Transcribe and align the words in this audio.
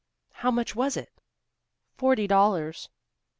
"How 0.31 0.49
much 0.49 0.75
was 0.75 0.97
it?" 0.97 1.11
"Forty 1.93 2.25
dollars." 2.25 2.89